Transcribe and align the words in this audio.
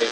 لك 0.00 0.08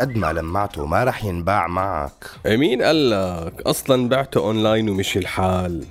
قد 0.00 0.16
ما 0.16 0.32
لمعته 0.32 0.86
ما 0.86 1.04
رح 1.04 1.24
ينباع 1.24 1.66
معك. 1.66 2.24
مين 2.46 2.82
قال 2.82 3.10
لك؟ 3.10 3.62
أصلا 3.66 4.08
بعته 4.08 4.38
أونلاين 4.38 4.88
ومشي 4.88 5.18
الحال. 5.18 5.84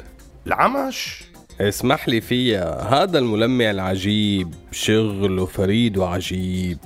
العمش؟ 0.47 1.23
اسمح 1.61 2.09
لي 2.09 2.21
فيها. 2.21 3.03
هذا 3.03 3.19
الملمع 3.19 3.71
العجيب 3.71 4.53
شغل 4.71 5.39
وفريد 5.39 5.97
وعجيب. 5.97 6.77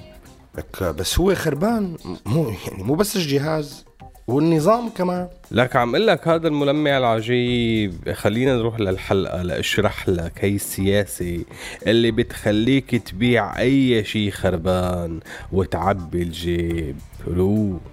لك 0.58 0.84
بس 0.84 1.20
هو 1.20 1.36
خربان 1.36 1.98
مو 2.26 2.54
يعني 2.68 2.84
مو 2.84 2.96
بس 2.96 3.16
الجهاز. 3.16 3.86
والنظام 4.28 4.90
كمان. 4.90 5.28
لك 5.52 5.76
عم 5.76 5.96
أقول 5.96 6.08
لك 6.08 6.28
هذا 6.28 6.48
الملمع 6.48 6.98
العجيب. 6.98 8.12
خلينا 8.12 8.56
نروح 8.56 8.80
للحلقة 8.80 9.42
لاشرح 9.42 10.10
لك 10.10 10.34
هي 10.40 10.56
السياسة 10.56 11.44
اللي 11.88 12.12
بتخليك 12.12 12.96
تبيع 12.96 13.60
أي 13.60 14.04
شي 14.04 14.32
خربان 14.32 15.20
وتعبي 15.52 16.22
الجيب. 16.22 16.96
روح. 17.28 17.93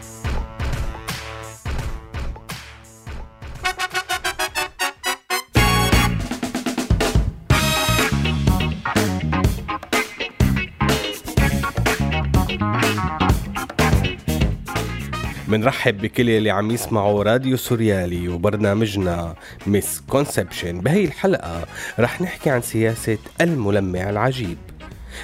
منرحب 15.51 15.97
بكل 16.01 16.29
اللي 16.29 16.49
عم 16.49 16.71
يسمعوا 16.71 17.23
راديو 17.23 17.57
سوريالي 17.57 18.29
وبرنامجنا 18.29 19.35
misconception. 19.67 20.81
بهي 20.81 21.05
الحلقة 21.05 21.65
رح 21.99 22.21
نحكي 22.21 22.49
عن 22.49 22.61
سياسة 22.61 23.17
الملمع 23.41 24.09
العجيب. 24.09 24.57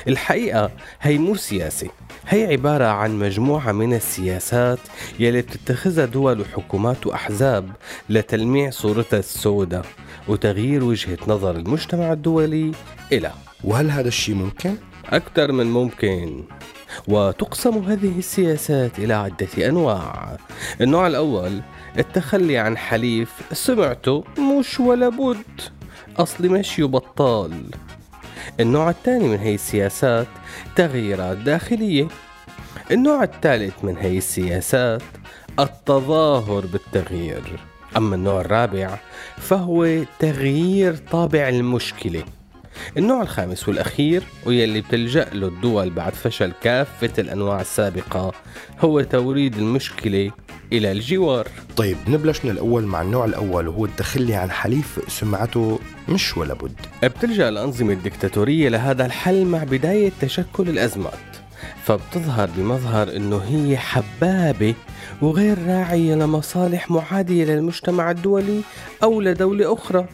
الحقيقة 0.07 0.71
هي 1.01 1.17
مو 1.17 1.35
سياسة 1.35 1.89
هي 2.27 2.45
عبارة 2.45 2.85
عن 2.85 3.19
مجموعة 3.19 3.71
من 3.71 3.93
السياسات 3.93 4.79
يلي 5.19 5.41
بتتخذها 5.41 6.05
دول 6.05 6.41
وحكومات 6.41 7.07
وأحزاب 7.07 7.69
لتلميع 8.09 8.69
صورتها 8.69 9.19
السوداء 9.19 9.85
وتغيير 10.27 10.83
وجهة 10.83 11.17
نظر 11.27 11.55
المجتمع 11.55 12.13
الدولي 12.13 12.71
إلى. 13.11 13.31
وهل 13.63 13.91
هذا 13.91 14.07
الشيء 14.07 14.35
ممكن؟ 14.35 14.75
أكثر 15.05 15.51
من 15.51 15.65
ممكن. 15.65 16.43
وتقسم 17.07 17.77
هذه 17.77 18.17
السياسات 18.17 18.99
إلى 18.99 19.13
عدة 19.13 19.69
أنواع. 19.69 20.37
النوع 20.81 21.07
الأول 21.07 21.61
التخلي 21.97 22.57
عن 22.57 22.77
حليف 22.77 23.31
سمعته 23.51 24.23
مش 24.39 24.79
ولا 24.79 25.09
بد. 25.09 25.61
أصلي 26.17 26.49
مشي 26.49 26.83
بطال. 26.83 27.63
النوع 28.59 28.89
الثاني 28.89 29.27
من 29.27 29.37
هي 29.39 29.55
السياسات 29.55 30.27
تغييرات 30.75 31.37
داخلية. 31.37 32.07
النوع 32.91 33.23
الثالث 33.23 33.73
من 33.83 33.97
هي 33.97 34.17
السياسات 34.17 35.01
التظاهر 35.59 36.65
بالتغيير. 36.65 37.59
أما 37.97 38.15
النوع 38.15 38.41
الرابع 38.41 38.97
فهو 39.37 40.03
تغيير 40.19 40.95
طابع 41.11 41.49
المشكلة. 41.49 42.23
النوع 42.97 43.21
الخامس 43.21 43.67
والأخير 43.69 44.23
واللي 44.45 44.81
بتلجأ 44.81 45.27
له 45.33 45.47
الدول 45.47 45.89
بعد 45.89 46.13
فشل 46.13 46.51
كافة 46.63 47.11
الأنواع 47.19 47.61
السابقة 47.61 48.31
هو 48.79 49.01
توريد 49.01 49.57
المشكلة 49.57 50.31
إلى 50.73 50.91
الجوار. 50.91 51.47
طيب 51.77 51.97
نبلش 52.07 52.45
من 52.45 52.51
الأول 52.51 52.83
مع 52.85 53.01
النوع 53.01 53.25
الأول 53.25 53.67
وهو 53.67 53.85
التخلي 53.85 54.35
عن 54.35 54.51
حليف 54.51 54.99
سمعته 55.07 55.79
مش 56.09 56.37
ولا 56.37 56.53
بد. 56.53 56.75
بتلجأ 57.03 57.49
الأنظمة 57.49 57.93
الدكتاتورية 57.93 58.69
لهذا 58.69 59.05
الحل 59.05 59.45
مع 59.45 59.63
بداية 59.63 60.11
تشكل 60.21 60.69
الأزمات 60.69 61.13
فبتظهر 61.83 62.49
بمظهر 62.57 63.15
إنه 63.15 63.37
هي 63.37 63.77
حبابة 63.77 64.73
وغير 65.21 65.57
راعية 65.67 66.15
لمصالح 66.15 66.91
معادية 66.91 67.45
للمجتمع 67.45 68.11
الدولي 68.11 68.61
أو 69.03 69.21
لدولة 69.21 69.73
أخرى. 69.73 70.05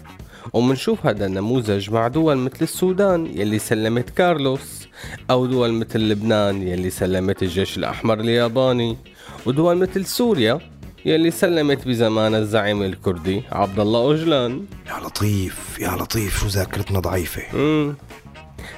ومنشوف 0.54 1.06
هذا 1.06 1.26
النموذج 1.26 1.90
مع 1.92 2.08
دول 2.08 2.38
مثل 2.38 2.58
السودان 2.62 3.26
يلي 3.26 3.60
سلمت 3.60 4.10
كارلوس 4.10 4.88
أو 5.30 5.46
دول 5.46 5.74
مثل 5.74 6.00
لبنان 6.00 6.68
يلي 6.68 6.90
سلمت 6.90 7.44
الجيش 7.44 7.78
الأحمر 7.78 8.20
الياباني 8.20 8.98
ودول 9.46 9.78
مثل 9.78 10.06
سوريا 10.06 10.60
يلي 11.06 11.32
سلمت 11.32 11.88
بزمان 11.88 12.36
الزعيم 12.36 12.84
الكردي 12.84 13.44
عبد 13.52 13.80
الله 13.80 14.00
أوجلان 14.00 14.66
يا 14.88 15.08
لطيف 15.08 15.80
يا 15.80 15.90
لطيف 15.92 16.40
شو 16.40 16.48
ذاكرتنا 16.48 17.00
ضعيفة؟ 17.00 17.58
مم. 17.58 17.96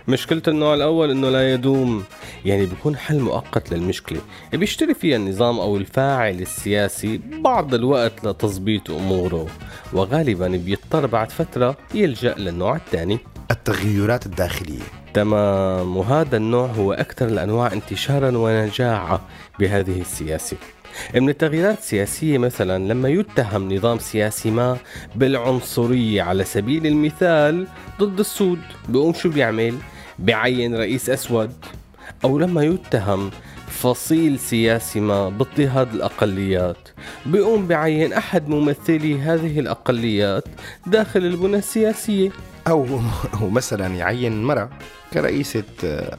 مشكلة 0.07 0.41
النوع 0.47 0.73
الأول 0.73 1.11
إنه 1.11 1.29
لا 1.29 1.53
يدوم. 1.53 2.03
يعني 2.45 2.65
بيكون 2.65 2.97
حل 2.97 3.19
مؤقت 3.19 3.71
للمشكلة. 3.71 4.19
بيشتري 4.53 4.93
فيها 4.93 5.15
النظام 5.17 5.59
أو 5.59 5.77
الفاعل 5.77 6.41
السياسي 6.41 7.21
بعض 7.33 7.73
الوقت 7.73 8.25
لتظبيط 8.25 8.91
أموره 8.91 9.47
وغالبا 9.93 10.47
بيضطر 10.47 11.05
بعد 11.05 11.31
فترة 11.31 11.77
يلجأ 11.93 12.35
للنوع 12.37 12.75
الثاني. 12.75 13.19
التغيرات 13.51 14.25
الداخلية. 14.25 14.83
تمام 15.13 15.97
وهذا 15.97 16.37
النوع 16.37 16.67
هو 16.67 16.93
أكثر 16.93 17.27
الأنواع 17.27 17.73
انتشارا 17.73 18.37
ونجاعة 18.37 19.21
بهذه 19.59 20.01
السياسة. 20.01 20.57
من 21.15 21.29
التغييرات 21.29 21.77
السياسية 21.77 22.37
مثلا 22.37 22.93
لما 22.93 23.09
يتهم 23.09 23.73
نظام 23.73 23.99
سياسي 23.99 24.51
ما 24.51 24.77
بالعنصرية 25.15 26.21
على 26.21 26.43
سبيل 26.43 26.87
المثال 26.87 27.67
ضد 27.99 28.19
السود 28.19 28.59
بيقوم 28.89 29.13
شو 29.13 29.29
بيعمل؟ 29.29 29.75
بيعين 30.19 30.75
رئيس 30.75 31.09
أسود. 31.09 31.51
أو 32.23 32.39
لما 32.39 32.63
يتهم 32.63 33.31
فصيل 33.67 34.39
سياسي 34.39 34.99
ما 34.99 35.29
باضطهاد 35.29 35.93
الأقليات. 35.93 36.89
بيقوم 37.25 37.67
بعين 37.67 38.13
أحد 38.13 38.49
ممثلي 38.49 39.19
هذه 39.19 39.59
الأقليات 39.59 40.43
داخل 40.87 41.19
البنى 41.19 41.57
السياسية. 41.57 42.31
أو 42.67 42.85
أو 43.41 43.49
مثلا 43.49 43.87
يعين 43.87 44.43
مرة 44.43 44.69
كرئيسة 45.13 45.63
آه، 45.83 46.17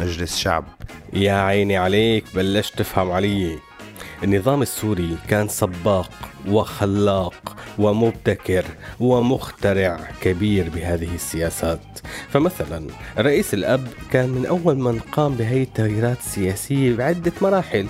مجلس 0.00 0.36
شعب. 0.36 0.64
يا 1.12 1.32
عيني 1.32 1.76
عليك 1.76 2.24
بلشت 2.34 2.78
تفهم 2.78 3.10
علي. 3.10 3.58
النظام 4.24 4.62
السوري 4.62 5.16
كان 5.28 5.48
سباق 5.48 6.10
وخلاق 6.48 7.56
ومبتكر 7.78 8.64
ومخترع 9.00 10.00
كبير 10.20 10.68
بهذه 10.68 11.14
السياسات. 11.14 11.98
فمثلا 12.28 12.86
رئيس 13.18 13.54
الأب 13.54 13.88
كان 14.10 14.28
من 14.28 14.46
أول 14.46 14.78
من 14.78 14.98
قام 14.98 15.34
بهي 15.34 15.62
التغييرات 15.62 16.18
السياسية 16.18 16.96
بعدة 16.96 17.32
مراحل 17.42 17.86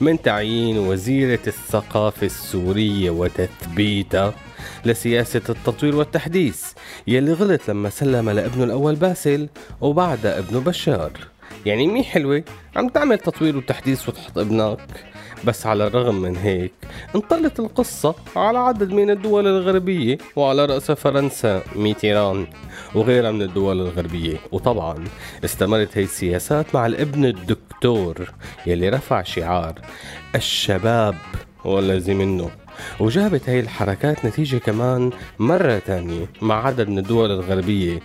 من 0.00 0.22
تعيين 0.22 0.78
وزيرة 0.78 1.40
الثقافة 1.46 2.26
السورية 2.26 3.10
وتثبيتها 3.10 4.34
لسياسة 4.84 5.42
التطوير 5.48 5.96
والتحديث 5.96 6.64
يلي 7.06 7.32
غلط 7.32 7.60
لما 7.68 7.90
سلم 7.90 8.30
لابنه 8.30 8.64
الأول 8.64 8.94
باسل 8.94 9.48
وبعدها 9.80 10.38
ابنه 10.38 10.60
بشار. 10.60 11.12
يعني 11.66 11.86
مي 11.86 12.04
حلوة 12.04 12.44
عم 12.76 12.88
تعمل 12.88 13.18
تطوير 13.18 13.56
وتحديث 13.56 14.08
وتحط 14.08 14.38
ابنك 14.38 15.04
بس 15.44 15.66
على 15.66 15.86
الرغم 15.86 16.14
من 16.14 16.36
هيك 16.36 16.72
انطلت 17.14 17.60
القصة 17.60 18.14
على 18.36 18.58
عدد 18.58 18.92
من 18.92 19.10
الدول 19.10 19.46
الغربية 19.46 20.18
وعلى 20.36 20.64
رأس 20.64 20.90
فرنسا 20.90 21.62
ميتيران 21.76 22.46
وغيرها 22.94 23.30
من 23.30 23.42
الدول 23.42 23.80
الغربية. 23.80 24.36
وطبعا 24.52 25.04
استمرت 25.44 25.98
هي 25.98 26.02
السياسات 26.02 26.74
مع 26.74 26.86
الابن 26.86 27.24
الدكتور 27.24 28.32
يلي 28.66 28.88
رفع 28.88 29.22
شعار 29.22 29.74
الشباب 30.34 31.14
والذي 31.64 32.14
منه. 32.14 32.50
وجابت 33.00 33.48
هي 33.48 33.60
الحركات 33.60 34.24
نتيجة 34.24 34.56
كمان 34.56 35.10
مرة 35.38 35.78
تانية 35.78 36.26
مع 36.42 36.66
عدد 36.66 36.88
من 36.88 36.98
الدول 36.98 37.30
الغربية. 37.30 38.00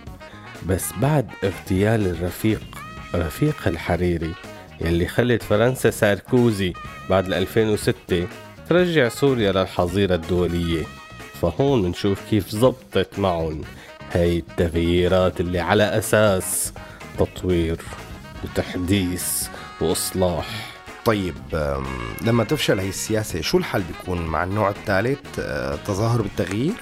بس 0.68 0.84
بعد 1.02 1.26
اغتيال 1.44 2.06
الرفيق 2.06 2.62
رفيق 3.14 3.56
الحريري 3.66 4.34
يلي 4.80 5.06
خلت 5.06 5.42
فرنسا 5.42 5.90
ساركوزي 5.90 6.72
بعد 7.10 7.32
2006 7.32 8.26
ترجع 8.68 9.08
سوريا 9.08 9.52
للحظيرة 9.52 10.14
الدولية. 10.14 10.82
فهون 11.42 11.82
بنشوف 11.82 12.20
كيف 12.30 12.48
زبطت 12.48 13.18
معهم 13.18 13.60
هاي 14.12 14.38
التغييرات 14.38 15.40
اللي 15.40 15.60
على 15.60 15.84
أساس 15.84 16.72
تطوير 17.18 17.76
وتحديث 18.44 19.48
وإصلاح. 19.80 20.76
طيب 21.04 21.34
لما 22.22 22.44
تفشل 22.44 22.78
هي 22.80 22.88
السياسة 22.88 23.40
شو 23.40 23.58
الحل 23.58 23.82
بيكون 23.82 24.26
مع 24.26 24.44
النوع 24.44 24.70
الثالث؟ 24.70 25.18
أه، 25.38 25.76
تظاهر 25.86 26.22
بالتغيير؟ 26.22 26.72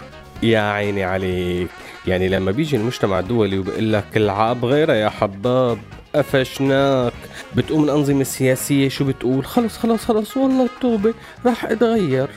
يا 0.42 0.60
عيني 0.60 1.04
عليك. 1.04 1.68
يعني 2.06 2.28
لما 2.28 2.50
بيجي 2.50 2.76
المجتمع 2.76 3.18
الدولي 3.18 3.58
وبقول 3.58 3.92
لك 3.92 4.16
العاب 4.16 4.64
غيرها 4.64 4.94
يا 4.94 5.08
حباب 5.08 5.78
قفشناك. 6.14 7.12
بتقوم 7.56 7.84
الأنظمة 7.84 8.20
السياسية 8.20 8.88
شو 8.88 9.04
بتقول؟ 9.04 9.44
خلص 9.44 9.78
خلص 9.78 10.04
خلص 10.04 10.36
والله 10.36 10.64
التوبة 10.64 11.14
راح 11.46 11.64
أتغير. 11.64 12.28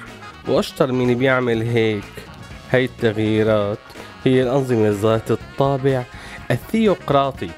وأشطر 0.48 0.92
مين 0.92 1.18
بيعمل 1.18 1.62
هيك؟ 1.62 2.04
هاي 2.72 2.86
التغييرات 2.86 3.78
هي 4.26 4.44
الأنظمة 4.44 4.90
ذات 4.90 5.32
الطابع 5.32 6.04
الثيوقراطي. 6.52 7.50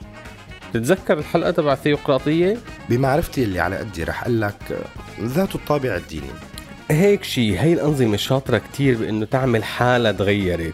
تتذكر 0.74 1.18
الحلقة 1.18 1.52
تبع 1.52 1.74
الثيوقراطية؟ 1.74 2.58
بمعرفتي 2.90 3.44
اللي 3.44 3.60
على 3.60 3.78
قدي 3.78 4.04
رح 4.04 4.24
أقول 4.24 4.42
لك 4.42 4.80
ذات 5.22 5.56
الطابع 5.56 5.96
الديني. 5.96 6.30
هيك 6.92 7.24
شي 7.24 7.60
هي 7.60 7.74
الأنظمة 7.74 8.18
شاطرة 8.18 8.58
كتير 8.58 8.98
بأنه 8.98 9.26
تعمل 9.26 9.64
حالة 9.64 10.12
تغيرت. 10.12 10.74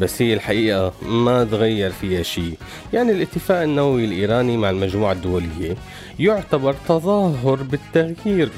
بس 0.00 0.22
هي 0.22 0.34
الحقيقة 0.34 0.92
ما 1.02 1.44
تغير 1.44 1.90
فيها 1.90 2.22
شي 2.22 2.52
يعني 2.92 3.12
الاتفاق 3.12 3.62
النووي 3.62 4.04
الإيراني 4.04 4.56
مع 4.56 4.70
المجموعة 4.70 5.12
الدولية 5.12 5.76
يعتبر 6.18 6.74
تظاهر 6.88 7.62
بالتغيير. 7.62 8.50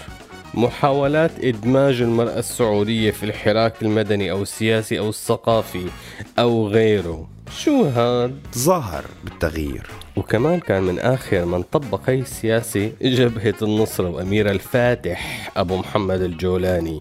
محاولات 0.54 1.44
إدماج 1.44 2.00
المرأة 2.00 2.38
السعودية 2.38 3.10
في 3.10 3.22
الحراك 3.22 3.82
المدني 3.82 4.30
أو 4.30 4.42
السياسي 4.42 4.98
أو 4.98 5.08
الثقافي 5.08 5.86
أو 6.38 6.68
غيره. 6.68 7.28
شو 7.58 7.84
هاد؟ 7.84 8.40
تظاهر 8.52 9.04
بالتغيير. 9.24 9.86
وكمان 10.16 10.60
كان 10.60 10.82
من 10.82 10.98
آخر 10.98 11.44
من 11.44 11.62
طبق 11.62 12.00
هي 12.06 12.18
السياسة 12.20 12.92
جبهة 13.02 13.54
النصرة 13.62 14.08
وأمير 14.08 14.50
الفاتح 14.50 15.50
أبو 15.56 15.76
محمد 15.76 16.20
الجولاني. 16.20 17.00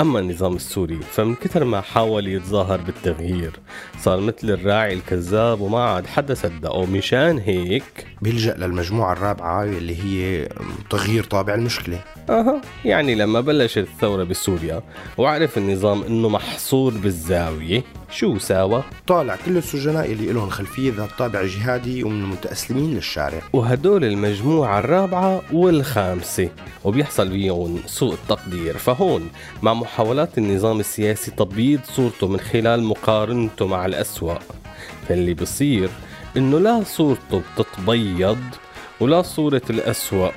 أما 0.00 0.18
النظام 0.18 0.56
السوري 0.56 1.00
فمن 1.12 1.34
كثر 1.34 1.64
ما 1.64 1.80
حاول 1.80 2.28
يتظاهر 2.28 2.80
بالتغيير 2.80 3.52
صار 4.00 4.20
مثل 4.20 4.50
الراعي 4.50 4.92
الكذاب 4.92 5.60
وما 5.60 5.84
عاد 5.84 6.06
حدا 6.06 6.34
صدقه 6.34 6.86
مشان 6.86 7.38
هيك 7.38 8.06
بيلجأ 8.22 8.54
للمجموعة 8.54 9.12
الرابعة 9.12 9.64
اللي 9.64 9.96
هي 10.04 10.48
تغيير 10.90 11.24
طابع 11.24 11.54
المشكلة. 11.54 12.00
أها 12.30 12.60
يعني 12.84 13.14
لما 13.14 13.40
بلشت 13.40 13.78
الثورة 13.78 14.24
بسوريا 14.24 14.82
وعرف 15.18 15.58
النظام 15.58 16.02
إنه 16.02 16.28
محصور 16.28 16.92
بالزاوية 16.92 17.82
شو 18.10 18.38
ساوى؟ 18.38 18.82
طالع 19.06 19.36
كل 19.46 19.56
السجناء 19.56 20.12
اللي 20.12 20.32
لهم 20.32 20.50
خلفية 20.50 20.92
ذات 20.92 21.10
طابع 21.18 21.42
جهادي 21.44 22.04
ومن 22.04 22.22
المتأسلمين 22.42 22.94
للشارع. 22.94 23.42
وهدول 23.52 24.04
المجموعة 24.04 24.78
الرابعة 24.78 25.42
والخامسة. 25.52 26.48
وبيحصل 26.84 27.28
بيهم 27.28 27.80
سوء 27.86 28.14
التقدير. 28.14 28.78
فهون 28.78 29.30
مع 29.62 29.74
محاولات 29.74 30.38
النظام 30.38 30.80
السياسي 30.80 31.30
تبييض 31.30 31.80
صورته 31.84 32.28
من 32.28 32.40
خلال 32.40 32.82
مقارنته 32.82 33.66
مع 33.66 33.86
الأسوأ 33.86 34.38
فاللي 35.08 35.34
بصير 35.34 35.90
إنه 36.36 36.58
لا 36.58 36.82
صورته 36.84 37.42
بتتبيض 37.58 38.38
ولا 39.00 39.22
صورة 39.22 39.62
الأسوأ 39.70 40.30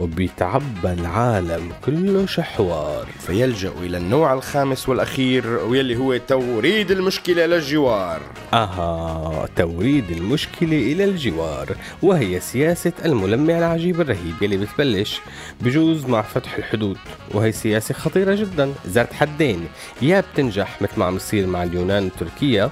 وبيتعبى 0.00 0.92
العالم 0.92 1.72
كله 1.84 2.26
شحوار. 2.26 3.06
فيلجأ 3.26 3.72
إلى 3.82 3.96
النوع 3.96 4.32
الخامس 4.32 4.88
والأخير 4.88 5.46
واللي 5.46 5.96
هو 5.96 6.16
توريد 6.16 6.90
المشكلة 6.90 7.46
للجوار 7.46 8.20
أها 8.54 9.48
توريد 9.56 10.10
المشكلة 10.10 10.76
إلى 10.92 11.04
الجوار 11.04 11.76
وهي 12.02 12.40
سياسة 12.40 12.92
الملمع 13.04 13.58
العجيب 13.58 14.00
الرهيب 14.00 14.34
يلي 14.42 14.56
بتبلش 14.56 15.20
بجوز 15.60 16.06
مع 16.06 16.22
فتح 16.22 16.56
الحدود 16.56 16.98
وهي 17.34 17.52
سياسة 17.52 17.94
خطيرة 17.94 18.34
جدا. 18.34 18.72
ذات 18.86 19.12
حدين 19.12 19.68
يا 20.02 20.20
بتنجح 20.20 20.82
مثل 20.82 20.98
ما 20.98 21.04
عم 21.04 21.16
يصير 21.16 21.46
مع 21.46 21.62
اليونان 21.62 22.06
وتركيا 22.06 22.70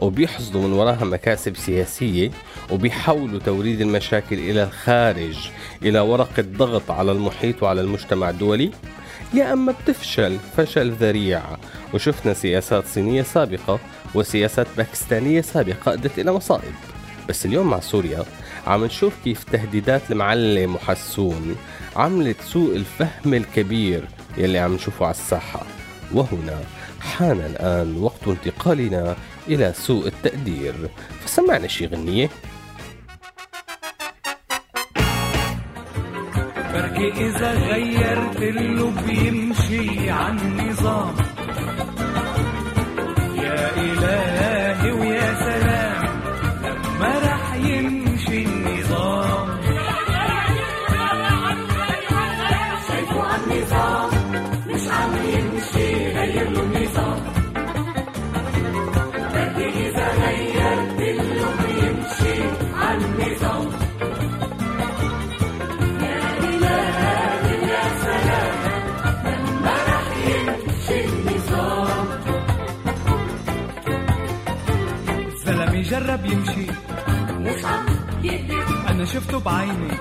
وبيحصدوا 0.00 0.62
من 0.62 0.72
وراها 0.72 1.04
مكاسب 1.04 1.56
سياسية 1.56 2.30
وبيحولوا 2.70 3.40
توريد 3.40 3.80
المشاكل 3.80 4.38
إلى 4.38 4.62
الخارج 4.62 5.36
إلى 5.82 6.00
ورقة 6.00 6.40
ضغط 6.64 6.90
على 6.90 7.12
المحيط 7.12 7.62
وعلى 7.62 7.80
المجتمع 7.80 8.30
الدولي؟ 8.30 8.70
يا 9.34 9.52
أما 9.52 9.72
بتفشل 9.72 10.38
فشل 10.56 10.90
ذريع. 10.90 11.42
وشفنا 11.94 12.34
سياسات 12.34 12.86
صينية 12.86 13.22
سابقة 13.22 13.78
وسياسات 14.14 14.66
باكستانية 14.76 15.40
سابقة 15.40 15.92
أدت 15.92 16.18
إلى 16.18 16.32
مصائب. 16.32 16.74
بس 17.28 17.46
اليوم 17.46 17.70
مع 17.70 17.80
سوريا 17.80 18.24
عم 18.66 18.84
نشوف 18.84 19.12
كيف 19.24 19.44
تهديدات 19.44 20.02
المعلم 20.10 20.74
وحسون 20.74 21.56
عملت 21.96 22.40
سوء 22.40 22.76
الفهم 22.76 23.34
الكبير 23.34 24.04
يلي 24.36 24.58
عم 24.58 24.74
نشوفه 24.74 25.06
على 25.06 25.14
الساحة. 25.14 25.62
وهنا 26.12 26.60
حان 27.00 27.40
الآن 27.40 27.96
وقت 27.96 28.28
انتقالنا 28.28 29.16
إلى 29.48 29.72
سوء 29.76 30.06
التقدير. 30.06 30.74
فسمعنا 31.24 31.68
شي 31.68 31.86
غنية. 31.86 32.30
بركي 36.94 37.26
إذا 37.26 37.52
غيرت 37.52 38.40
له 38.40 38.92
بيمشي 39.06 40.10
عن 40.10 40.36
نظام 40.56 41.14
يا 43.36 43.76
إلهي 43.76 44.13
زلمة 76.16 76.26
جرب 76.26 76.26
يمشي. 76.26 76.66
مش 77.38 77.64
عم 77.64 77.86
يكذب 78.22 78.86
أنا 78.88 79.04
شفته 79.04 79.40
بعيني. 79.40 79.92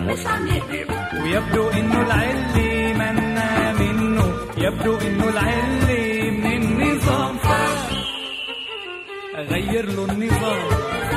مش 0.00 0.26
عم 0.26 0.46
يكذب 0.46 0.90
ويبدو 1.22 1.70
إنه 1.70 2.02
العلي 2.02 2.94
منا 2.94 3.72
منه. 3.72 4.24
يبدو 4.56 4.98
إنه 4.98 5.28
العلي 5.28 6.30
من 6.30 6.62
النظام. 6.62 7.36
أغير 9.36 9.86
له 9.86 10.04
النظام. 10.04 11.13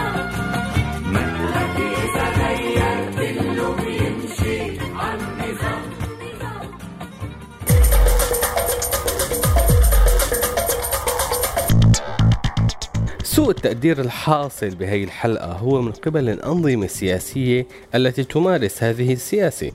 سوء 13.48 13.56
التقدير 13.56 14.02
الحاصل 14.02 14.70
بهي 14.70 15.04
الحلقة 15.04 15.52
هو 15.52 15.82
من 15.82 15.92
قبل 15.92 16.30
الأنظمة 16.30 16.86
السياسية 16.86 17.68
التي 17.96 18.24
تمارس 18.24 18.84
هذه 18.84 19.14
السياسة 19.14 19.72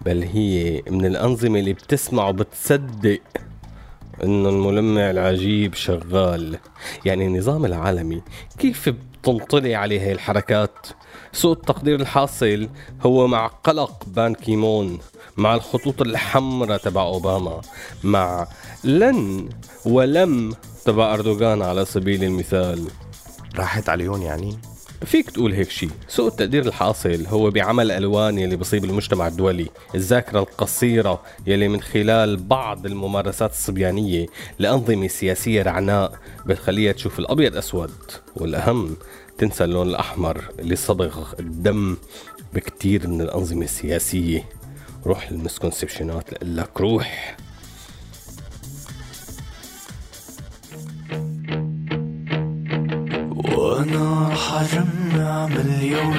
بل 0.00 0.22
هي 0.22 0.82
من 0.90 1.06
الأنظمة 1.06 1.58
اللي 1.58 1.72
بتسمع 1.72 2.28
وبتصدق 2.28 3.20
إنه 4.24 4.48
الملمع 4.48 5.10
العجيب 5.10 5.74
شغال. 5.74 6.58
يعني 7.04 7.26
النظام 7.26 7.64
العالمي 7.64 8.22
كيف 8.58 8.88
بتنطلي 8.88 9.74
عليه 9.74 10.00
هاي 10.00 10.12
الحركات؟ 10.12 10.86
سوء 11.32 11.52
التقدير 11.52 12.00
الحاصل 12.00 12.68
هو 13.02 13.26
مع 13.26 13.46
قلق 13.46 14.04
بان 14.06 14.34
كيمون 14.34 14.98
مع 15.36 15.54
الخطوط 15.54 16.02
الحمراء 16.02 16.78
تبع 16.78 17.02
أوباما 17.02 17.60
مع 18.04 18.46
لن 18.84 19.48
ولم 19.86 20.54
تبع 20.84 21.14
أردوغان 21.14 21.62
على 21.62 21.84
سبيل 21.84 22.24
المثال. 22.24 22.86
راحت 23.58 23.88
عليهم 23.88 24.22
يعني؟ 24.22 24.58
فيك 25.04 25.30
تقول 25.30 25.52
هيك 25.52 25.70
شيء 25.70 25.90
سوء 26.08 26.28
التقدير 26.28 26.66
الحاصل 26.66 27.26
هو 27.26 27.50
بعمل 27.50 27.90
ألوان 27.90 28.38
يلي 28.38 28.56
بصيب 28.56 28.84
المجتمع 28.84 29.26
الدولي. 29.26 29.66
الذاكرة 29.94 30.38
القصيرة 30.38 31.22
يلي 31.46 31.68
من 31.68 31.80
خلال 31.80 32.36
بعض 32.36 32.86
الممارسات 32.86 33.50
الصبيانية 33.50 34.26
لأنظمة 34.58 35.08
سياسية 35.08 35.62
رعناء 35.62 36.12
بتخليها 36.46 36.92
تشوف 36.92 37.18
الأبيض 37.18 37.56
أسود 37.56 37.90
والأهم 38.36 38.96
تنسى 39.38 39.64
اللون 39.64 39.88
الأحمر 39.88 40.44
اللي 40.58 40.76
صبغ 40.76 41.32
الدم 41.40 41.96
بكتير 42.54 43.08
من 43.08 43.20
الأنظمة 43.20 43.64
السياسية. 43.64 44.44
روح 45.06 45.32
للمسكونسبشنات 45.32 46.44
لك 46.44 46.80
روح. 46.80 47.36
وأنا 53.76 54.34
اجمع 54.52 55.46
مليون 55.46 56.16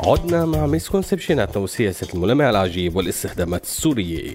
عدنا 0.00 0.44
مع 0.44 0.66
misconception 0.66 1.49
اتنا 1.49 1.62
وسياسة 1.62 2.08
الملمع 2.14 2.50
العجيب 2.50 2.96
والاستخدامات 2.96 3.64
السورية. 3.64 4.34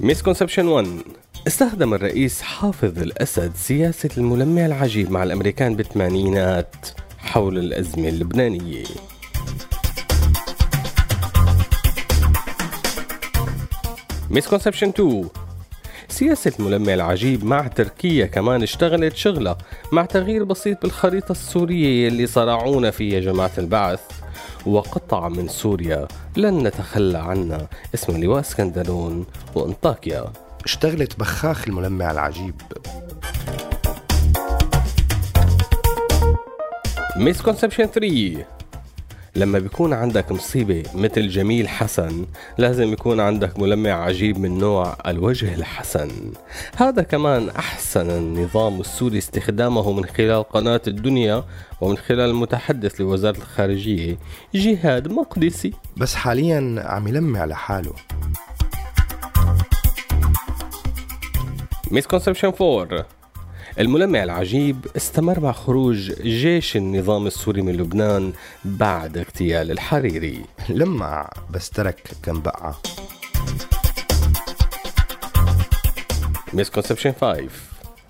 misconception 0.00 0.66
1 0.66 0.86
استخدم 1.46 1.94
الرئيس 1.94 2.42
حافظ 2.42 2.98
الأسد 2.98 3.52
سياسة 3.54 4.10
الملمع 4.18 4.66
العجيب 4.66 5.10
مع 5.10 5.22
الأمريكان 5.22 5.76
بالثمانينات 5.76 6.74
حول 7.18 7.58
الأزمة 7.58 8.08
اللبنانية. 8.08 8.84
misconception 14.30 14.88
2 14.88 15.28
سياسة 16.10 16.52
الملمع 16.60 16.94
العجيب 16.94 17.44
مع 17.44 17.66
تركيا 17.66 18.26
كمان 18.26 18.62
اشتغلت 18.62 19.16
شغلة 19.16 19.56
مع 19.92 20.04
تغيير 20.04 20.44
بسيط 20.44 20.82
بالخريطة 20.82 21.32
السورية 21.32 22.08
اللي 22.08 22.26
صرعونا 22.26 22.90
فيها 22.90 23.20
جماعة 23.20 23.50
البعث. 23.58 24.00
وقطعة 24.66 25.28
من 25.28 25.48
سوريا 25.48 26.08
لن 26.36 26.66
نتخلى 26.66 27.18
عنها. 27.18 27.68
اسمه 27.94 28.18
لواء 28.18 28.40
اسكندرون 28.40 29.26
وأنطاكيا. 29.54 30.32
اشتغلت 30.64 31.18
بخاخ 31.18 31.68
الملمع 31.68 32.10
العجيب. 32.10 32.54
مسكونسبشن 37.16 37.86
3 37.86 38.44
لما 39.36 39.58
بيكون 39.58 39.92
عندك 39.92 40.32
مصيبة 40.32 40.82
مثل 40.94 41.28
جميل 41.28 41.68
حسن 41.68 42.26
لازم 42.58 42.92
يكون 42.92 43.20
عندك 43.20 43.58
ملمع 43.58 43.90
عجيب 43.90 44.38
من 44.38 44.58
نوع 44.58 44.96
الوجه 45.06 45.54
الحسن. 45.54 46.10
هذا 46.76 47.02
كمان 47.02 47.48
أحسن 47.48 48.10
النظام 48.10 48.80
السوري 48.80 49.18
استخدامه 49.18 49.92
من 49.92 50.04
خلال 50.04 50.42
قناة 50.42 50.80
الدنيا 50.86 51.44
ومن 51.80 51.96
خلال 51.96 52.30
المتحدث 52.30 53.00
لوزارة 53.00 53.36
الخارجية 53.36 54.18
جهاد 54.54 55.08
مقدسي. 55.08 55.72
بس 55.96 56.14
حاليا 56.14 56.82
عم 56.86 57.08
يلمع 57.08 57.44
لحاله. 57.44 57.92
مسكونسبشن 61.90 62.52
4 62.60 63.19
الملمع 63.78 64.22
العجيب 64.22 64.86
استمر 64.96 65.40
مع 65.40 65.52
خروج 65.52 66.12
جيش 66.22 66.76
النظام 66.76 67.26
السوري 67.26 67.62
من 67.62 67.76
لبنان 67.76 68.32
بعد 68.64 69.18
اغتيال 69.18 69.70
الحريري. 69.70 70.44
لمع 70.68 71.30
بس 71.50 71.70
ترك 71.70 72.10
كم 72.22 72.40
بقعة 72.40 72.80
مسكونسبشن 76.52 77.12
5 77.20 77.48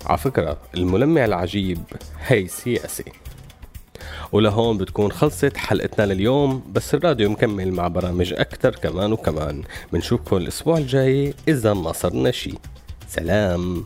على 0.05 0.17
فكرة 0.17 0.57
الملمع 0.75 1.25
العجيب 1.25 1.83
هي 2.27 2.47
سياسي. 2.47 3.11
ولهون 4.31 4.77
بتكون 4.77 5.11
خلصت 5.11 5.57
حلقتنا 5.57 6.13
لليوم 6.13 6.63
بس 6.73 6.95
الراديو 6.95 7.29
مكمل 7.29 7.71
مع 7.71 7.87
برامج 7.87 8.33
أكتر 8.33 8.75
كمان 8.75 9.13
وكمان. 9.13 9.63
بنشوفكم 9.93 10.37
الأسبوع 10.37 10.77
الجاي 10.77 11.33
إذا 11.47 11.73
ما 11.73 11.91
صرنا 11.91 12.31
شي. 12.31 12.53
سلام. 13.07 13.85